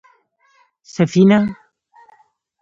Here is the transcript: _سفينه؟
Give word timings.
_سفينه؟ 0.95 1.39